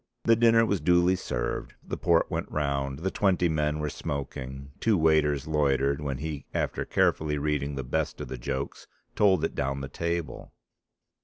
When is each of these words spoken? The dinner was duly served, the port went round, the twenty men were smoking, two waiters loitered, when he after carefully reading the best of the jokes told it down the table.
The 0.23 0.35
dinner 0.35 0.65
was 0.65 0.81
duly 0.81 1.15
served, 1.15 1.75
the 1.83 1.95
port 1.95 2.31
went 2.31 2.49
round, 2.49 2.97
the 2.97 3.11
twenty 3.11 3.47
men 3.47 3.77
were 3.77 3.91
smoking, 3.91 4.71
two 4.79 4.97
waiters 4.97 5.45
loitered, 5.45 6.01
when 6.01 6.17
he 6.17 6.47
after 6.55 6.85
carefully 6.85 7.37
reading 7.37 7.75
the 7.75 7.83
best 7.83 8.19
of 8.19 8.27
the 8.27 8.39
jokes 8.39 8.87
told 9.15 9.43
it 9.43 9.53
down 9.53 9.81
the 9.81 9.87
table. 9.87 10.53